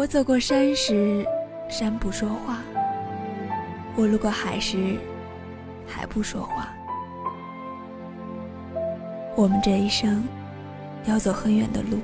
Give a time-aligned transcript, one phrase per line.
[0.00, 1.26] 我走过山时，
[1.68, 2.54] 山不说话；
[3.94, 4.96] 我路过海时，
[5.86, 6.72] 海不说话。
[9.36, 10.26] 我们这一生
[11.04, 11.98] 要走很远的路。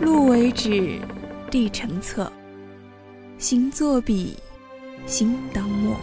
[0.00, 0.98] 路为止，
[1.50, 2.32] 地成册，
[3.38, 4.34] 心作笔，
[5.06, 5.94] 心当墨。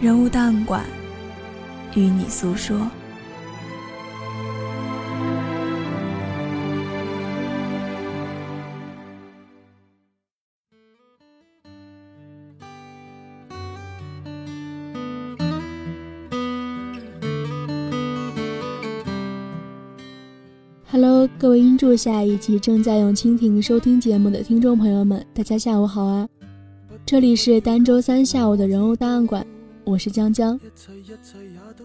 [0.00, 0.84] 人物档案馆，
[1.96, 2.88] 与你诉说。
[20.98, 26.26] Hello，各位音柱下以及正在用蜻蜓收听节目的听众朋友们，大家下午好啊！
[27.04, 29.46] 这里是单周三下午的人物档案馆，
[29.84, 30.58] 我是江江。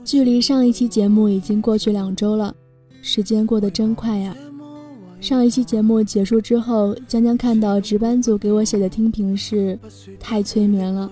[0.06, 2.56] 距离上一期节目已经过去两周了，
[3.02, 4.34] 时间过得真快呀！
[5.20, 9.78] 上一期节目结束之后，江江看到值班组给我写的听评是
[10.22, 11.12] 太催眠了。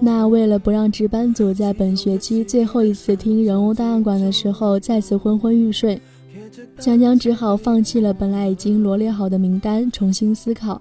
[0.00, 6.00] 那为了不让值班组在本学期最后一次听人物档案馆的时候再次昏昏欲睡。
[6.78, 10.80] 江江只好放弃了本来已经罗列好的名单，重新思考。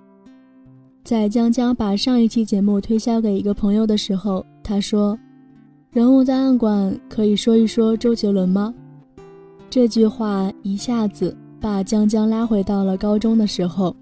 [1.03, 5.17] 在江江把上一期节目推销给一个朋友的时候，他说
[5.92, 8.73] ：“人物档案馆可以说一说周杰伦吗？”
[9.70, 13.95] 这句话一下子把江江拉回到了高中的时候。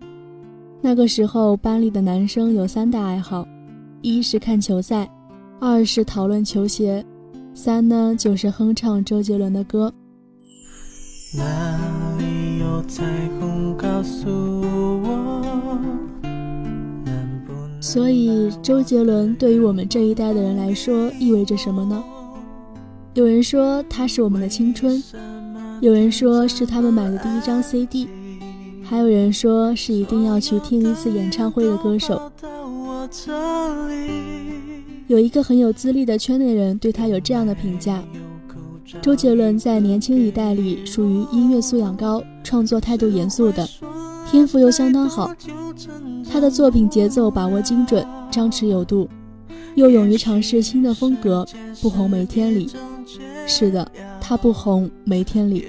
[0.81, 3.47] 那个时候班里的男生有三大爱好：
[4.01, 5.09] 一是看球赛，
[5.59, 7.03] 二是讨论球鞋，
[7.53, 9.93] 三呢就是哼唱周杰伦的歌。
[11.37, 13.03] 哪里有彩
[13.39, 14.29] 虹告诉
[15.03, 15.41] 我？
[17.81, 22.03] 所以，周杰伦对于我们这一代的人来说意味着什么呢？
[23.13, 25.01] 有人说他是我们的青春，
[25.81, 28.07] 有人说是他们买的第一张 CD，
[28.83, 32.31] 还有人说是一定要去听一次演唱会的歌手。
[35.07, 38.03] 有一个很有资历的圈内人对他有这样的评价。
[39.01, 43.67] 周杰伦在年轻一代里属于音乐素养高、创作态度严肃的，
[44.29, 45.31] 天赋又相当好。
[46.31, 49.09] 他的作品节奏把握精准，张弛有度，
[49.73, 51.45] 又勇于尝试新的风格，
[51.81, 52.69] 不红没天理。
[53.47, 53.89] 是的，
[54.21, 55.67] 他不红没天理。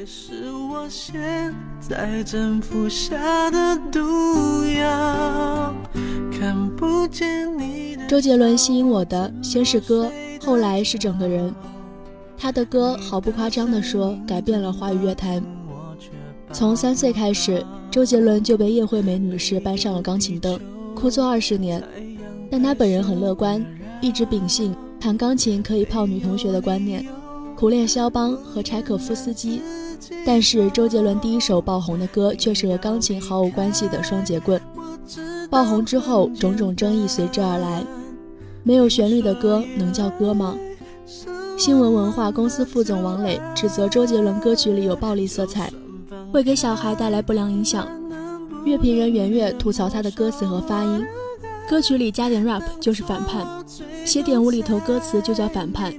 [8.09, 10.11] 周杰伦吸引我的先是歌，
[10.45, 11.55] 后来是整个人。
[12.39, 15.43] 他的歌毫不夸张地说，改变了华语乐坛。
[16.53, 20.59] 从三岁开始，周杰伦就被叶惠美女士搬上了钢琴凳，
[20.95, 21.83] 枯坐二十年。
[22.51, 23.65] 但他本人很乐观，
[24.01, 27.05] 一直秉性弹钢琴可以泡女同学的观念，
[27.57, 29.61] 苦练肖邦和柴可夫斯基。
[30.25, 34.61] 但是周杰伦第一首爆红的歌却是和钢琴毫无关系的《双截棍》。
[35.49, 37.83] 爆红之后，种种争议随之而来。
[38.63, 40.57] 没有旋律的歌能叫歌吗？
[41.57, 45.73] 新闻文化公司副总王磊指责周杰伦歌曲里有暴力色彩，
[46.31, 47.89] 会给小孩带来不良影响。
[48.67, 51.03] 乐评人袁月吐槽他的歌词和发音，
[51.67, 53.47] 歌曲里加点 rap 就是反叛，
[54.05, 55.95] 写点无厘头歌词就叫反叛。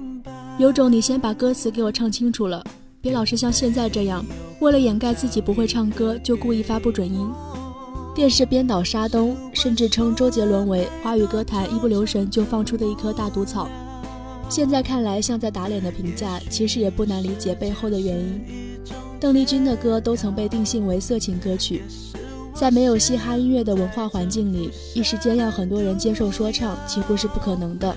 [0.58, 2.62] 有种你先把歌词给我唱清楚了，
[3.00, 4.24] 别老是像现在这样，
[4.60, 7.28] 为了掩盖自己不会唱歌就故意发不准音。
[8.14, 13.68] 电视编导沙东甚至称周杰伦为华语歌坛一不留神就放出的一颗大毒草。
[14.48, 18.40] 现在看来像在打脸的评价，其实也不难理解背后的原因。
[19.20, 21.82] 邓丽君的歌都曾被定性为色情歌曲，
[22.54, 27.94] 在没有嘻哈音乐的文化环境里，一时间要很多人接受说唱几乎是不可能的。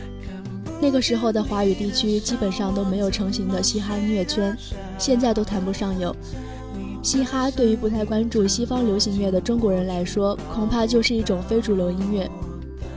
[0.82, 4.56] 那个时候的华语地区基本上都没有成型的嘻哈音乐圈，
[4.98, 6.14] 现在都谈不上有。
[7.02, 12.30] 嘻哈对于不太关注西方流行乐的中国人来说，恐怕就是一种非主流音乐。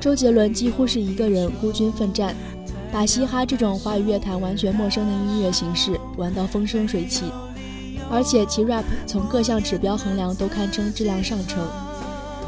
[0.01, 2.35] 周杰伦几乎是一个人孤军奋战。
[2.95, 7.25] 把嘻哈这种华语乐坛完全陌生的音乐形式玩到风生水起，
[8.09, 11.59] 而且其 rap 从各项指标衡量都堪称质量上乘。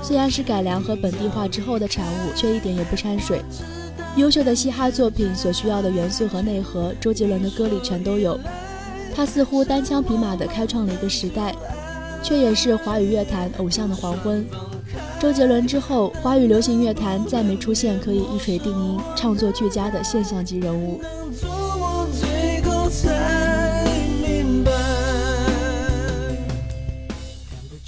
[0.05, 3.43] 虽然是改良和本地化之后的产物，却一点也不掺水。
[4.15, 8.39] 优秀的嘻哈作品所需要的元素和内核，周杰伦的歌里全都有。
[9.13, 11.53] 他似乎单枪匹马地开创了一个时代，
[12.23, 14.47] 却也是华语乐坛偶像的黄昏。
[15.19, 21.01] 周杰伦之后，华语流行乐坛再没出现可以一锤定音、唱作俱佳的现象级人物。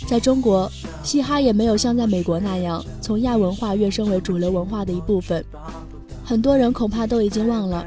[0.06, 0.70] 在中国，
[1.04, 5.44] 嘻哈也没有像在美国那样从亚文化跃升为主流文化的一部分。
[6.24, 7.84] 很多人恐怕都已经忘了，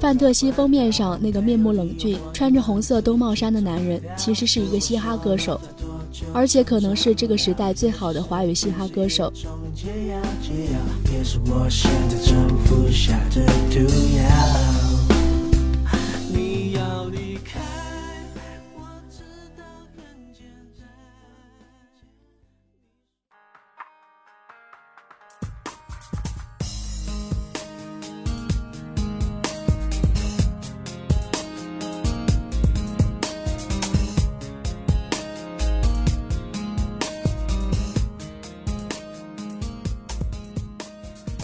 [0.00, 5.60] 范特西封面上那个面目冷峻、穿着红色兜帽衫的男人，其实是一个嘻哈歌手，
[6.32, 9.32] 而且可能是这个时代最好的华语嘻哈歌手。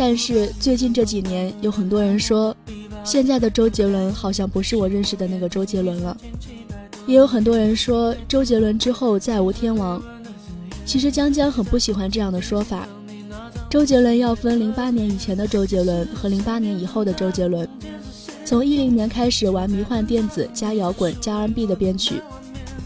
[0.04, 2.54] 但是最近这几年，有很多人说，
[3.04, 6.16] 现在的周杰伦好像不是我认识的那个周杰伦了。
[7.06, 10.02] 也有很多人说，周杰伦之后再无天王。
[10.84, 12.84] 其实江江很不喜欢这样的说法。
[13.70, 17.66] 周杰伦要分零八年以前的周杰伦和零八年以后的周杰伦。
[18.44, 22.20] 从一零年开始玩迷幻电子加摇滚加 R&B 的编曲，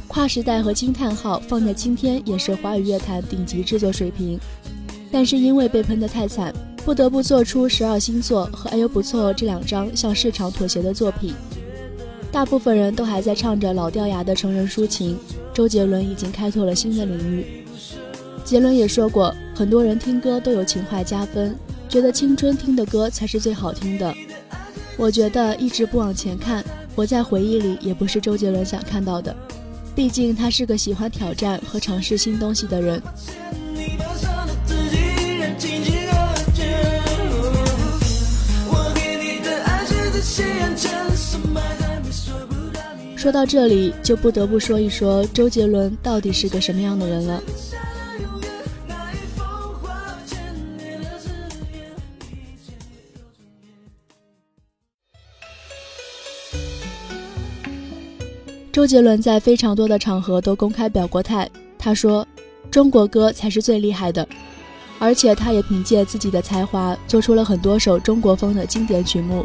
[0.06, 4.38] 跨时代和惊叹号放在今天也是华语乐坛顶级制作水平。
[5.10, 6.52] 但是因为被喷得太惨。
[6.86, 11.34] 不得不做出十二星座和哎呦不错这两张向市场妥协的作品。
[12.30, 15.18] 大部分人都还在唱着老掉牙的成人抒情，
[15.52, 17.64] 周杰伦已经开拓了新的领域。
[18.44, 21.56] 杰伦也说过，很多人听歌都有情怀加分，
[21.88, 24.14] 觉得青春听的歌才是最好听的。
[24.96, 29.34] 我觉得一直不往前看，活在回忆里也不是周杰伦想看到的。
[29.92, 33.02] 毕竟他是个喜欢挑战和尝试新东西的人。
[43.16, 47.42] 说到这里，就不得不说一说周杰伦到底是个什么样的人了。
[58.72, 62.24] 周杰伦在非常多的场合都公开表过态，他说
[62.70, 64.28] ：“中国歌才是最厉害的。”
[65.00, 69.44] 而且他也凭借自己的才华，做出了很多首中国风的经典曲目。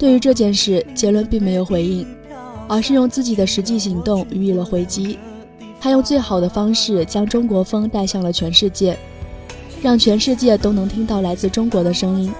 [0.00, 2.06] 对于这件事，杰伦并没有回应，
[2.66, 5.18] 而是用自己的实际行动予以了回击。
[5.78, 8.98] 他用最好的方式将中国风带向了全世界，
[9.82, 12.32] 让全世界都能听到来自中国的声音。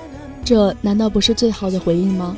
[0.43, 2.35] 这难道不是最好的回应吗？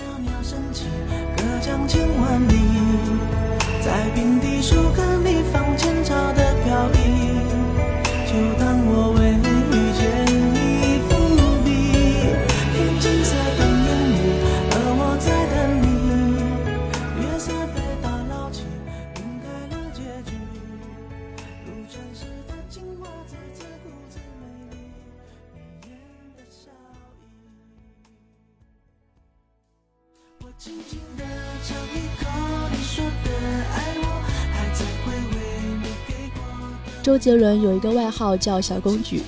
[37.03, 39.23] 周杰伦有一个外号叫“小公举”，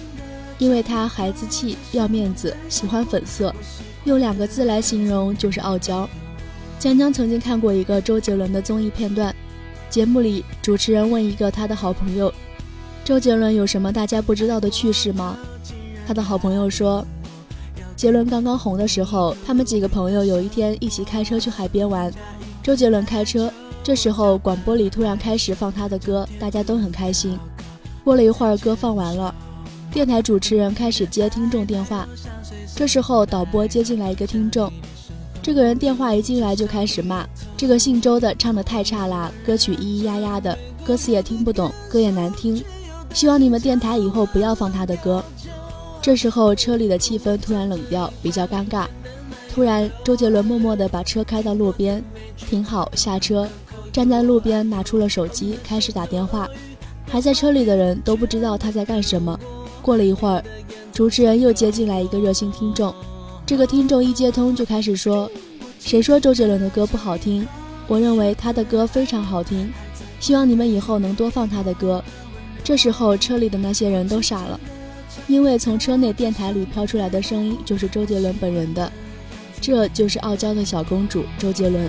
[0.58, 3.52] 因为他孩子气、要面子、喜欢粉色，
[4.04, 6.08] 用两个字来形容就是傲娇。
[6.78, 9.34] 江江曾经看过一个周杰伦的综艺片段，
[9.90, 12.32] 节目里主持人问一个他的好朋友
[13.04, 15.36] ：“周杰伦有什么大家不知道的趣事吗？”
[16.06, 17.04] 他的好朋友说
[17.96, 22.12] ：“杰伦刚刚红的时候，他们几个朋友有一天一起开车去海边玩，
[22.62, 23.52] 周杰伦开车，
[23.82, 27.36] 这时候广播里突然开始放他的歌，大家都很开心。”
[28.04, 29.34] 过了一会儿，歌放完了，
[29.90, 32.06] 电台主持人开始接听众电话。
[32.76, 34.70] 这时候，导播接进来一个听众，
[35.42, 42.62] 这个人电话一进来就开始骂：“这个姓周的唱的太差啦，歌曲咿咿呀呀的，歌词也听不懂，歌也难听，
[43.14, 45.24] 希望你们电台以后不要放他的歌。”
[46.02, 48.86] 这时候车里的气氛突然冷掉，比较尴尬。
[49.50, 52.04] 突然，周杰伦默默地把车开到路边，
[52.36, 53.48] 停好下车，
[53.90, 56.46] 站在路边拿出了手机，开始打电话。
[57.14, 59.38] 还在车里的人都不知道他在干什么。
[59.80, 60.42] 过了一会儿，
[60.92, 62.92] 主持人又接进来一个热心听众。
[63.46, 65.30] 这个听众一接通就开始说
[65.78, 67.46] ：“谁说周杰伦的歌不好听？
[67.86, 69.72] 我认为他的歌非常好听，
[70.18, 72.02] 希望你们以后能多放他的歌。”
[72.64, 74.58] 这时候，车里的那些人都傻了。
[75.28, 78.90] 因为从车内电台里飘出来的声音就是周杰伦本人的，
[79.60, 81.88] 这就是傲娇的小公主周杰伦。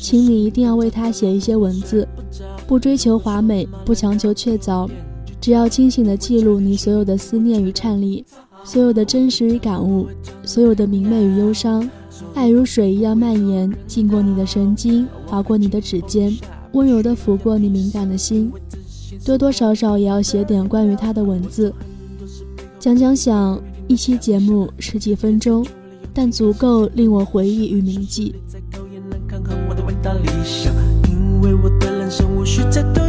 [0.00, 2.06] 请你一定要为他写一些文字，
[2.66, 4.88] 不追求华美，不强求确凿，
[5.40, 8.24] 只要清醒地记录你所有的思念与颤栗，
[8.64, 10.06] 所有的真实与感悟，
[10.44, 11.88] 所有的明媚与忧伤。
[12.34, 16.36] 爱如水一样蔓延，浸过你的神经，划过你的指尖，
[16.72, 18.52] 温柔地抚过你敏感的心。
[19.24, 21.72] 多多少少也要写点关于他的文字，
[22.78, 25.66] 讲讲想一期节目十几分钟。”
[26.14, 28.34] 但足够令我回忆与铭记。
[30.02, 33.08] 当理想啊，因为我的人生无需再多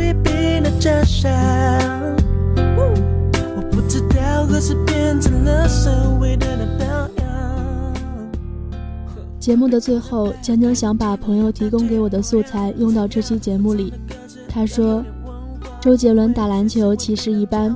[9.39, 13.91] 节目的最后，江江想把朋友提供给我的素材用到这期节目里。
[14.47, 15.03] 他说
[15.81, 17.75] ：“周杰伦打篮球其实一般，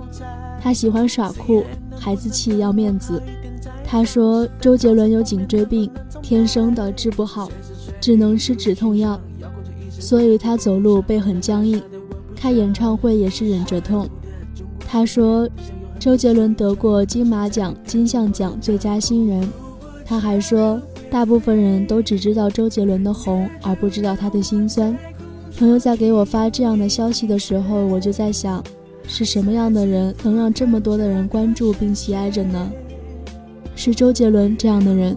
[0.62, 1.64] 他喜欢耍酷，
[1.98, 3.20] 孩子气要面子。”
[3.88, 5.90] 他说：“周杰伦有颈椎病，
[6.22, 7.50] 天生的治不好，
[8.04, 9.18] 只能吃止痛药，
[9.90, 11.82] 所以他走路背很僵硬，
[12.36, 14.06] 开演唱会也是忍着痛。”
[14.86, 15.50] 他说
[15.98, 19.48] ：“周杰伦得过金马奖、金像奖最佳新人。”
[20.06, 24.94] 他还说：“大部分人都只知道周杰伦的红，而不知道他的辛酸。”
[25.58, 28.62] 朋友在给我发这样的消息的时候，我就在想，
[29.08, 32.70] 是什么样的人能让这么多的人关注并喜爱着呢？
[33.78, 35.16] 是周杰伦这样的人。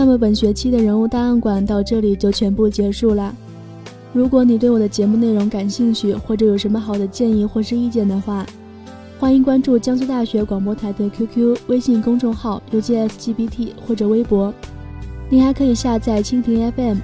[0.00, 3.36] 那么本学期的人物档案馆到这里就全部结束了。
[4.14, 8.46] 如果你对我的节目内容感兴趣，或者有什么好的建议或是意见的话，
[9.18, 14.54] 欢迎关注江苏大学广播台的 QQ 微信公众号 UJSGBT 或者微博。
[15.28, 16.96] 你还可以下载蜻蜓 FM，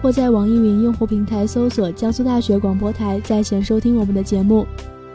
[0.00, 4.64] 或在网易云用户平台搜索江苏大学广播台在线收听我们的节目。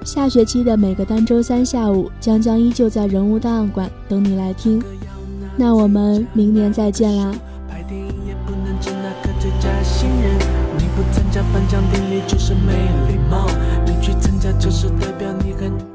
[0.03, 4.83] 下学期的每个单周三下午，江江依旧在人物档案馆等你来听。
[5.55, 7.31] 那我们明年再见啦。
[7.69, 10.37] 拍电影也不能争那个最佳新人
[10.77, 12.73] 你不参加颁奖典礼就是没
[13.07, 13.47] 礼貌
[13.85, 15.90] 你去参加就是代表你很